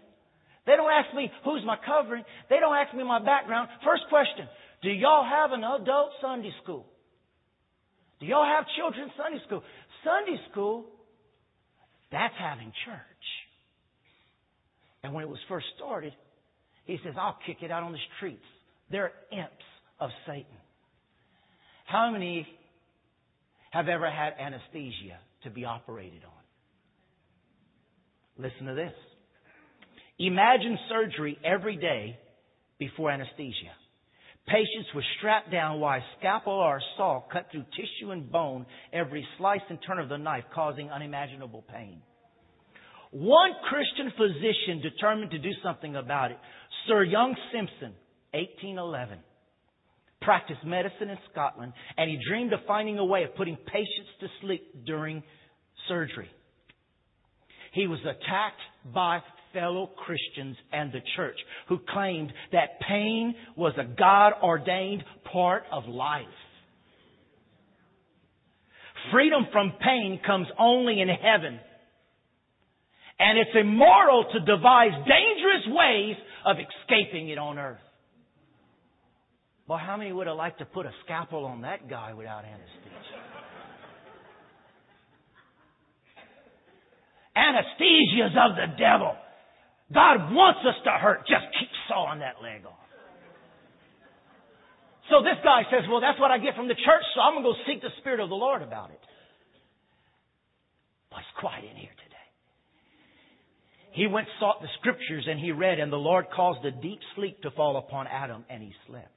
[0.65, 2.23] They don't ask me who's my covering.
[2.49, 3.69] They don't ask me my background.
[3.83, 4.47] First question,
[4.83, 6.85] do y'all have an adult Sunday school?
[8.19, 9.63] Do y'all have children's Sunday school?
[10.03, 10.85] Sunday school,
[12.11, 13.25] that's having church.
[15.03, 16.13] And when it was first started,
[16.85, 18.43] he says, I'll kick it out on the streets.
[18.89, 19.51] They're imps
[19.99, 20.45] of Satan.
[21.85, 22.47] How many
[23.71, 26.31] have ever had anesthesia to be operated on?
[28.43, 28.93] Listen to this.
[30.19, 32.17] Imagine surgery every day
[32.79, 33.73] before anesthesia.
[34.47, 38.65] Patients were strapped down while a scalpel or a saw cut through tissue and bone
[38.93, 42.01] every slice and turn of the knife, causing unimaginable pain.
[43.11, 46.37] One Christian physician determined to do something about it.
[46.87, 47.93] Sir Young Simpson,
[48.31, 49.19] 1811,
[50.21, 54.27] practiced medicine in Scotland, and he dreamed of finding a way of putting patients to
[54.41, 55.23] sleep during
[55.87, 56.29] surgery.
[57.73, 58.61] He was attacked
[58.93, 59.19] by
[59.53, 61.37] fellow Christians and the church
[61.69, 66.25] who claimed that pain was a God ordained part of life.
[69.11, 71.59] Freedom from pain comes only in heaven.
[73.19, 77.79] And it's immoral to devise dangerous ways of escaping it on earth.
[79.67, 83.19] Well, how many would have liked to put a scalpel on that guy without anesthesia?
[87.35, 89.13] Anesthesia's of the devil.
[89.93, 91.19] God wants us to hurt.
[91.27, 92.73] Just keep sawing that leg off.
[95.09, 97.43] So this guy says, well, that's what I get from the church, so I'm going
[97.43, 98.99] to go seek the Spirit of the Lord about it.
[101.11, 102.27] Well, it's quiet in here today.
[103.91, 107.41] He went, sought the scriptures, and he read, and the Lord caused a deep sleep
[107.43, 109.16] to fall upon Adam, and he slept.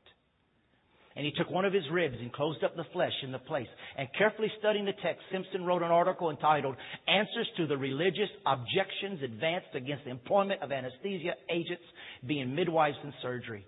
[1.21, 3.67] And he took one of his ribs and closed up the flesh in the place.
[3.99, 9.23] And carefully studying the text, Simpson wrote an article entitled Answers to the Religious Objections
[9.23, 11.83] Advanced Against the Employment of Anesthesia Agents
[12.27, 13.67] Being Midwives in Surgery.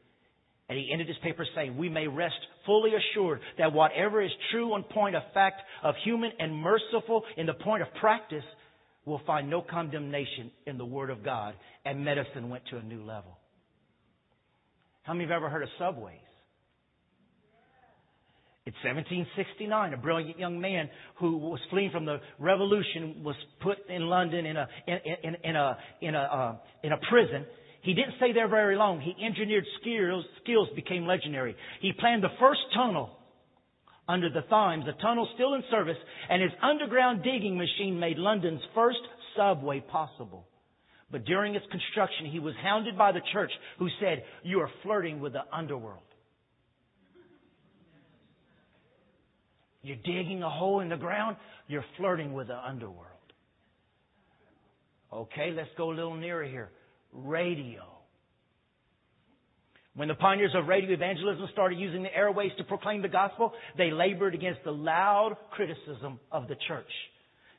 [0.71, 4.73] And he ended his paper saying, We may rest fully assured that whatever is true
[4.73, 8.45] on point of fact of human and merciful in the point of practice
[9.05, 11.53] will find no condemnation in the Word of God.
[11.85, 13.37] And medicine went to a new level.
[15.03, 16.17] How many have ever heard of subways?
[18.65, 24.03] In 1769, a brilliant young man who was fleeing from the revolution was put in
[24.03, 27.45] London in a, in, in, in a, in a, uh, in a prison.
[27.83, 29.01] He didn't stay there very long.
[29.01, 31.57] He engineered skills, skills became legendary.
[31.81, 33.11] He planned the first tunnel
[34.09, 35.99] under the Thames, a tunnel still in service,
[36.31, 39.01] and his underground digging machine made London's first
[39.37, 40.47] subway possible.
[41.11, 45.19] But during its construction, he was hounded by the church who said, You are flirting
[45.19, 46.03] with the underworld.
[49.83, 53.09] You're digging a hole in the ground, you're flirting with the underworld.
[55.13, 56.71] Okay, let's go a little nearer here.
[57.13, 57.83] Radio.
[59.95, 63.91] When the pioneers of radio evangelism started using the airways to proclaim the gospel, they
[63.91, 66.87] labored against the loud criticism of the church.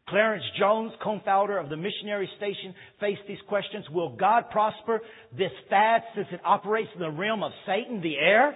[0.09, 3.85] Clarence Jones, co-founder of the missionary station, faced these questions.
[3.91, 5.01] Will God prosper
[5.37, 8.55] this fad since it operates in the realm of Satan, the air?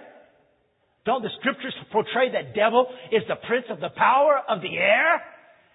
[1.04, 5.22] Don't the scriptures portray that devil is the prince of the power of the air?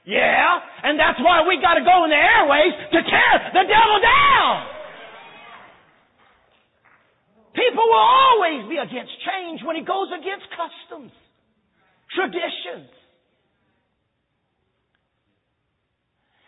[0.05, 4.67] Yeah, and that's why we gotta go in the airways to tear the devil down.
[7.55, 11.13] People will always be against change when he goes against customs,
[12.11, 12.89] traditions.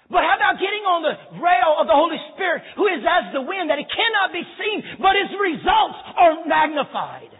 [0.09, 3.41] But how about getting on the rail of the Holy Spirit, who is as the
[3.41, 7.33] wind, that it cannot be seen, but his results are magnified?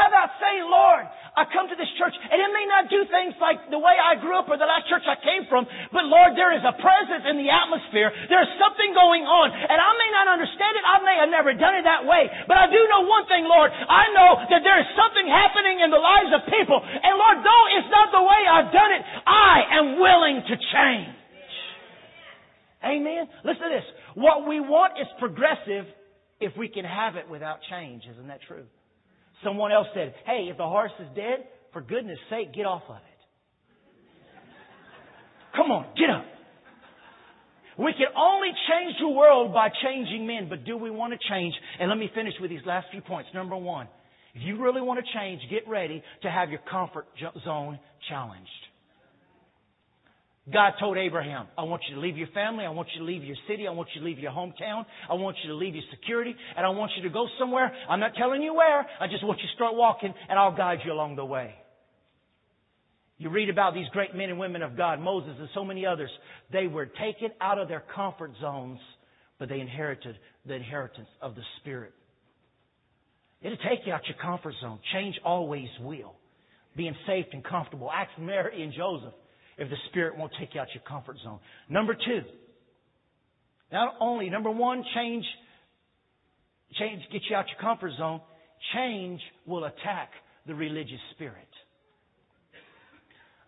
[0.00, 1.04] How about saying, Lord,
[1.36, 4.16] I come to this church and it may not do things like the way I
[4.16, 7.28] grew up or the last church I came from, but Lord, there is a presence
[7.28, 8.08] in the atmosphere.
[8.32, 10.84] There's something going on and I may not understand it.
[10.88, 13.68] I may have never done it that way, but I do know one thing, Lord.
[13.76, 16.80] I know that there is something happening in the lives of people.
[16.80, 21.20] And Lord, though it's not the way I've done it, I am willing to change.
[22.88, 23.28] Amen.
[23.44, 23.88] Listen to this.
[24.16, 25.84] What we want is progressive
[26.40, 28.08] if we can have it without change.
[28.08, 28.64] Isn't that true?
[29.44, 32.96] Someone else said, hey, if the horse is dead, for goodness sake, get off of
[32.96, 33.20] it.
[35.56, 36.24] Come on, get up.
[37.78, 41.54] We can only change the world by changing men, but do we want to change?
[41.78, 43.30] And let me finish with these last few points.
[43.32, 43.88] Number one,
[44.34, 47.06] if you really want to change, get ready to have your comfort
[47.44, 48.48] zone challenged.
[50.52, 52.64] God told Abraham, I want you to leave your family.
[52.64, 53.66] I want you to leave your city.
[53.68, 54.84] I want you to leave your hometown.
[55.08, 56.34] I want you to leave your security.
[56.56, 57.72] And I want you to go somewhere.
[57.88, 58.86] I'm not telling you where.
[59.00, 61.54] I just want you to start walking and I'll guide you along the way.
[63.18, 66.10] You read about these great men and women of God, Moses and so many others.
[66.52, 68.78] They were taken out of their comfort zones,
[69.38, 71.92] but they inherited the inheritance of the Spirit.
[73.42, 74.78] It'll take you out your comfort zone.
[74.94, 76.14] Change always will.
[76.76, 77.90] Being safe and comfortable.
[77.90, 79.12] Ask Mary and Joseph
[79.60, 81.38] if the Spirit won't take you out your comfort zone.
[81.68, 82.22] Number two,
[83.70, 85.24] not only, number one, change,
[86.78, 88.20] change, get you out your comfort zone.
[88.74, 90.10] Change will attack
[90.46, 91.36] the religious spirit.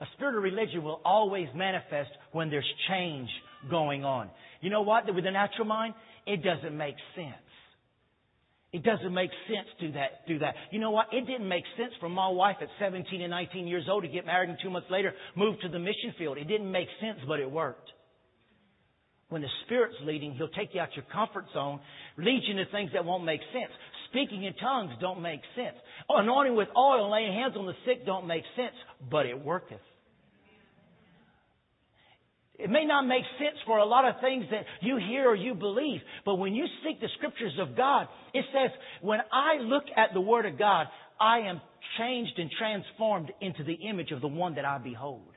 [0.01, 3.29] A spirit of religion will always manifest when there's change
[3.71, 4.29] going on.
[4.61, 5.13] You know what?
[5.13, 5.95] With the natural mind,
[6.27, 7.35] it doesn't make sense.
[8.73, 10.55] It doesn't make sense to that, do that.
[10.71, 11.07] You know what?
[11.13, 14.25] It didn't make sense for my wife at 17 and 19 years old to get
[14.25, 16.39] married and two months later move to the mission field.
[16.39, 17.91] It didn't make sense, but it worked.
[19.29, 21.81] When the Spirit's leading, He'll take you out your comfort zone,
[22.17, 23.73] lead you into things that won't make sense.
[24.09, 25.77] Speaking in tongues don't make sense.
[26.09, 28.75] Anointing with oil laying hands on the sick don't make sense,
[29.11, 29.81] but it worketh.
[32.63, 35.55] It may not make sense for a lot of things that you hear or you
[35.55, 38.71] believe, but when you seek the scriptures of God, it says,
[39.01, 40.87] when I look at the Word of God,
[41.21, 41.61] I am
[41.99, 45.29] changed and transformed into the image of the one that I behold.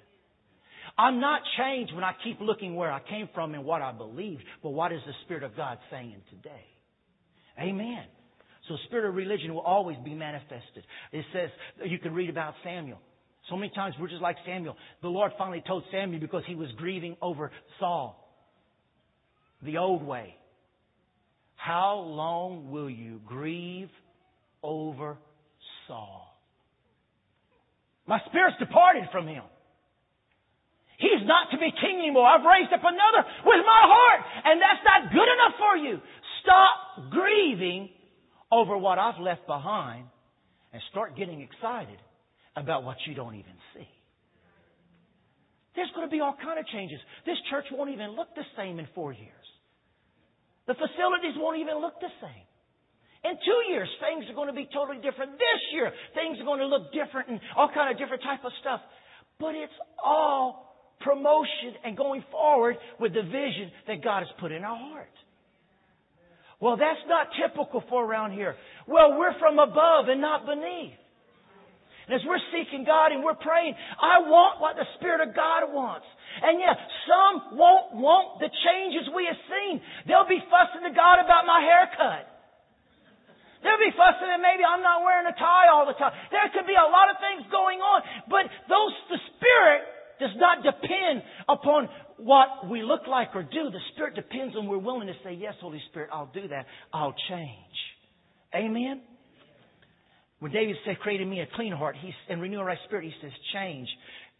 [0.97, 4.39] I'm not changed when I keep looking where I came from and what I believe,
[4.61, 6.65] but what is the Spirit of God saying today?
[7.59, 8.05] Amen.
[8.67, 10.85] So spirit of religion will always be manifested.
[11.11, 11.49] It says,
[11.85, 12.99] you can read about Samuel.
[13.49, 14.75] So many times we're just like Samuel.
[15.01, 18.21] The Lord finally told Samuel because he was grieving over Saul.
[19.61, 20.35] The old way.
[21.55, 23.89] How long will you grieve
[24.63, 25.17] over
[25.87, 26.27] Saul?
[28.07, 29.43] My spirit's departed from him.
[30.97, 32.25] He's not to be king anymore.
[32.25, 35.99] I've raised up another with my heart, and that's not good enough for you.
[36.41, 37.89] Stop grieving
[38.51, 40.05] over what I've left behind
[40.71, 41.97] and start getting excited
[42.55, 43.87] about what you don't even see.
[45.75, 46.99] There's going to be all kind of changes.
[47.25, 49.47] This church won't even look the same in four years.
[50.67, 52.47] The facilities won't even look the same.
[53.25, 55.33] In two years, things are going to be totally different.
[55.33, 58.51] This year, things are going to look different and all kind of different type of
[58.61, 58.79] stuff.
[59.39, 60.65] But it's all
[61.01, 65.11] promotion and going forward with the vision that God has put in our heart.
[66.61, 68.55] Well, that's not typical for around here.
[68.87, 70.97] Well, we're from above and not beneath.
[72.05, 75.73] And as we're seeking God and we're praying, I want what the Spirit of God
[75.73, 76.05] wants.
[76.41, 76.77] And yeah,
[77.09, 79.81] some won't want the changes we have seen.
[80.05, 82.29] They'll be fussing to God about my haircut.
[83.65, 86.13] They'll be fussing and maybe I'm not wearing a tie all the time.
[86.29, 89.81] There could be a lot of things going on, but those, the Spirit
[90.21, 91.89] does not depend upon
[92.21, 93.73] what we look like or do.
[93.73, 96.69] The Spirit depends on we're willing to say, yes, Holy Spirit, I'll do that.
[96.93, 97.77] I'll change.
[98.53, 99.01] Amen?
[100.45, 103.13] When David said, created me a clean heart he, and renew a right spirit, he
[103.19, 103.87] says, change.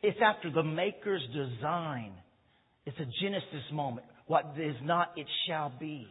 [0.03, 2.11] It's after the Maker's design.
[2.85, 4.05] It's a Genesis moment.
[4.27, 6.07] What is not, it shall be.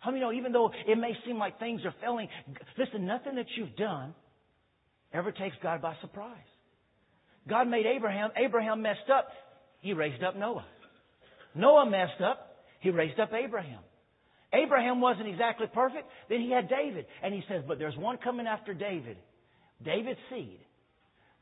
[0.00, 2.26] How many know, even though it may seem like things are failing,
[2.78, 4.14] listen, nothing that you've done
[5.12, 6.38] ever takes God by surprise.
[7.46, 8.30] God made Abraham.
[8.34, 9.28] Abraham messed up.
[9.82, 10.64] He raised up Noah.
[11.54, 12.64] Noah messed up.
[12.80, 13.80] He raised up Abraham.
[14.52, 16.08] Abraham wasn't exactly perfect.
[16.28, 17.06] Then he had David.
[17.22, 19.16] And he says, but there's one coming after David.
[19.84, 20.58] David's seed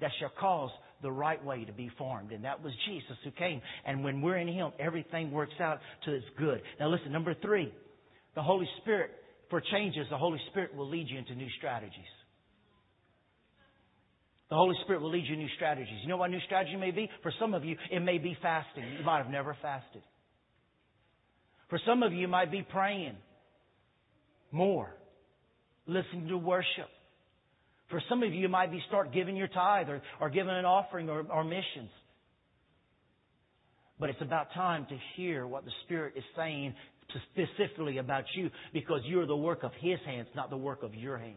[0.01, 0.71] that shall cause
[1.03, 2.33] the right way to be formed.
[2.33, 3.61] And that was Jesus who came.
[3.87, 6.61] And when we're in Him, everything works out to its good.
[6.81, 7.73] Now listen, number three,
[8.35, 9.11] the Holy Spirit,
[9.51, 11.93] for changes, the Holy Spirit will lead you into new strategies.
[14.51, 15.99] The Holy Spirit will lead you new strategies.
[16.03, 17.09] You know what new strategy may be?
[17.23, 18.85] For some of you, it may be fasting.
[18.99, 20.03] You might have never fasted.
[21.69, 23.17] For some of you, might be praying
[24.53, 24.95] more,
[25.87, 26.89] listening to worship.
[27.91, 30.65] For some of you, you might be start giving your tithe or, or giving an
[30.65, 31.91] offering or, or missions.
[33.99, 36.75] But it's about time to hear what the Spirit is saying
[37.33, 41.17] specifically about you because you're the work of His hands, not the work of your
[41.19, 41.37] hands.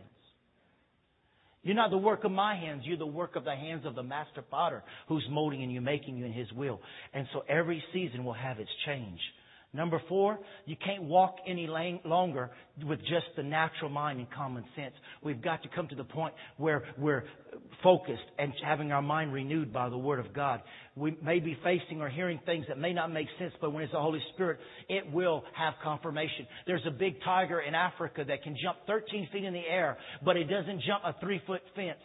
[1.61, 2.83] You're not the work of my hands.
[2.85, 6.17] You're the work of the hands of the master potter who's molding and you, making
[6.17, 6.79] you in his will.
[7.13, 9.19] And so every season will have its change.
[9.71, 12.49] Number four, you can't walk any longer
[12.83, 14.95] with just the natural mind and common sense.
[15.21, 17.25] We've got to come to the point where we're
[17.83, 20.63] focused and having our mind renewed by the Word of God.
[20.95, 23.93] We may be facing or hearing things that may not make sense, but when it's
[23.93, 26.47] the Holy Spirit, it will have confirmation.
[26.65, 30.35] There's a big tiger in Africa that can jump 13 feet in the air, but
[30.35, 31.99] it doesn't jump a three foot fence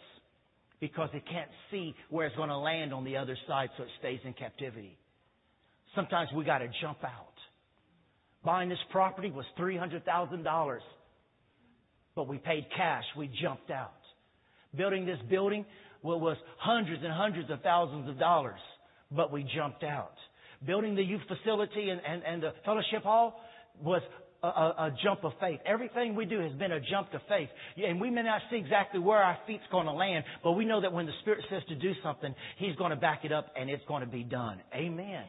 [0.79, 3.89] because it can't see where it's going to land on the other side so it
[3.99, 4.99] stays in captivity.
[5.95, 7.34] Sometimes we got to jump out.
[8.45, 10.77] Buying this property was $300,000.
[12.15, 13.03] But we paid cash.
[13.17, 13.91] We jumped out.
[14.75, 15.65] Building this building
[16.03, 18.59] well, was hundreds and hundreds of thousands of dollars.
[19.11, 20.13] But we jumped out.
[20.65, 23.41] Building the youth facility and, and, and the fellowship hall
[23.83, 24.01] was
[24.43, 25.59] a, a, a, jump of faith.
[25.65, 27.49] Everything we do has been a jump to faith.
[27.77, 30.81] And we may not see exactly where our feet's going to land, but we know
[30.81, 33.69] that when the Spirit says to do something, He's going to back it up and
[33.69, 34.61] it's going to be done.
[34.73, 35.25] Amen.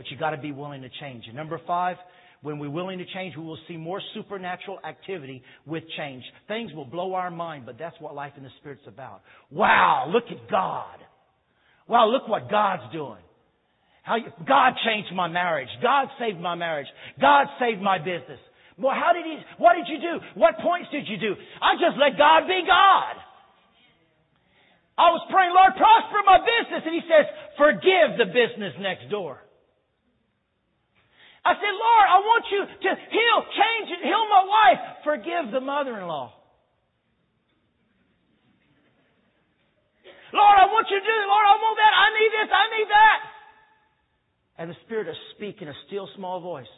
[0.00, 1.24] But you got to be willing to change.
[1.26, 1.96] And number five,
[2.40, 6.24] when we're willing to change, we will see more supernatural activity with change.
[6.48, 9.20] Things will blow our mind, but that's what life in the Spirit's about.
[9.50, 10.96] Wow, look at God.
[11.86, 13.20] Wow, look what God's doing.
[14.02, 15.68] How you, God changed my marriage.
[15.82, 16.88] God saved my marriage.
[17.20, 18.40] God saved my business.
[18.78, 20.24] Well, how did he, what did you do?
[20.40, 21.36] What points did you do?
[21.60, 23.20] I just let God be God.
[24.96, 26.88] I was praying, Lord, prosper my business.
[26.88, 27.28] And he says,
[27.58, 29.44] forgive the business next door.
[31.44, 35.60] I said, Lord, I want you to heal, change it, heal my wife, forgive the
[35.60, 36.36] mother-in-law.
[40.32, 41.26] Lord, I want you to do it.
[41.26, 41.90] Lord, I want that.
[41.90, 42.50] I need this.
[42.54, 43.18] I need that.
[44.58, 46.70] And the Spirit will speak in a still small voice.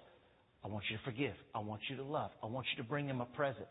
[0.65, 1.35] I want you to forgive.
[1.55, 2.31] I want you to love.
[2.43, 3.67] I want you to bring them a present.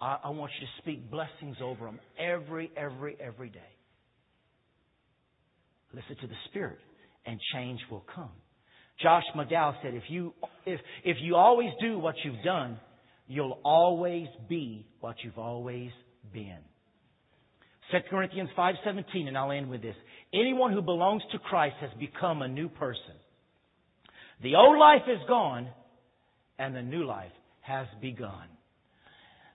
[0.00, 3.60] I, I want you to speak blessings over them every, every, every day.
[5.94, 6.78] Listen to the Spirit,
[7.24, 8.32] and change will come.
[9.02, 10.32] Josh McDowell said, if you,
[10.64, 12.78] if, if you always do what you've done,
[13.26, 15.90] you'll always be what you've always
[16.32, 16.58] been.
[17.90, 19.96] 2 Corinthians 5:17 and I'll end with this.
[20.32, 23.14] Anyone who belongs to Christ has become a new person.
[24.42, 25.68] The old life is gone
[26.58, 28.48] and the new life has begun.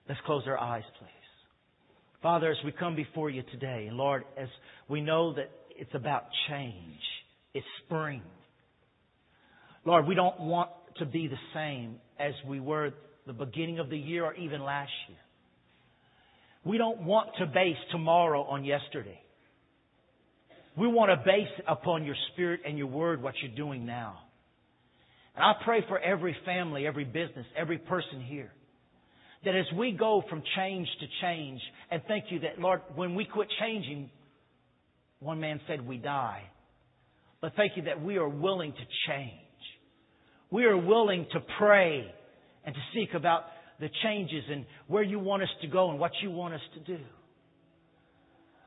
[0.08, 1.08] Let's close our eyes, please.
[2.22, 4.48] Father, as we come before you today, and Lord, as
[4.88, 7.00] we know that it's about change,
[7.54, 8.22] it's spring.
[9.88, 10.68] Lord, we don't want
[10.98, 12.90] to be the same as we were
[13.26, 15.16] the beginning of the year or even last year.
[16.62, 19.18] We don't want to base tomorrow on yesterday.
[20.76, 24.18] We want to base upon your spirit and your word what you're doing now.
[25.34, 28.52] And I pray for every family, every business, every person here.
[29.46, 33.24] That as we go from change to change, and thank you that, Lord, when we
[33.24, 34.10] quit changing,
[35.20, 36.42] one man said we die.
[37.40, 39.47] But thank you that we are willing to change
[40.50, 42.12] we are willing to pray
[42.64, 43.44] and to seek about
[43.80, 46.80] the changes and where you want us to go and what you want us to
[46.80, 47.02] do.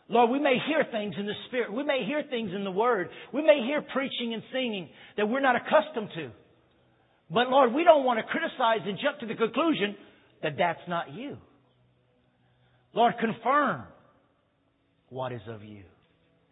[0.08, 1.72] Lord, we may hear things in the Spirit.
[1.72, 3.10] We may hear things in the Word.
[3.34, 6.32] We may hear preaching and singing that we're not accustomed to.
[7.30, 9.96] But Lord, we don't want to criticize and jump to the conclusion
[10.44, 11.38] that that's not you.
[12.94, 13.84] Lord, confirm
[15.10, 15.84] what is of you.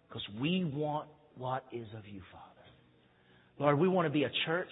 [0.07, 2.45] Because we want what is of you, Father.
[3.59, 4.71] Lord, we want to be a church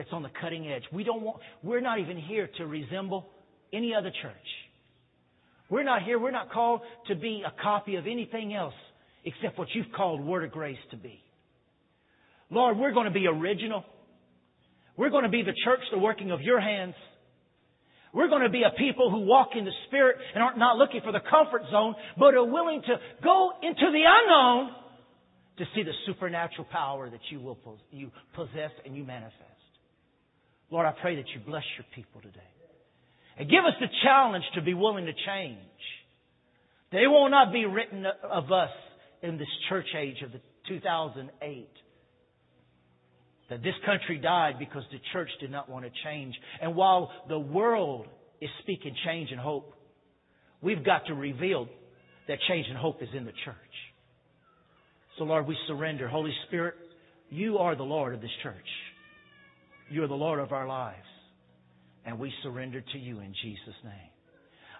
[0.00, 0.84] that's on the cutting edge.
[0.90, 3.26] We don't want, we're not even here to resemble
[3.70, 4.32] any other church.
[5.68, 8.72] We're not here, we're not called to be a copy of anything else
[9.26, 11.22] except what you've called Word of Grace to be.
[12.48, 13.84] Lord, we're going to be original.
[14.96, 16.94] We're going to be the church, the working of your hands.
[18.14, 21.02] We're going to be a people who walk in the Spirit and are not looking
[21.04, 24.70] for the comfort zone, but are willing to go into the unknown
[25.58, 27.58] to see the supernatural power that you will
[27.90, 29.59] you possess and you manifest.
[30.70, 32.40] Lord, I pray that you bless your people today.
[33.38, 35.58] And give us the challenge to be willing to change.
[36.92, 38.70] They will not be written of us
[39.22, 41.68] in this church age of the 2008
[43.48, 46.34] that this country died because the church did not want to change.
[46.62, 48.06] And while the world
[48.40, 49.74] is speaking change and hope,
[50.62, 51.68] we've got to reveal
[52.28, 53.56] that change and hope is in the church.
[55.18, 56.08] So Lord, we surrender.
[56.08, 56.74] Holy Spirit,
[57.28, 58.54] you are the Lord of this church.
[59.90, 60.96] You're the Lord of our lives.
[62.06, 64.10] And we surrender to you in Jesus' name.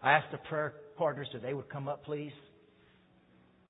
[0.02, 2.32] I ask the prayer partners that they would come up, please.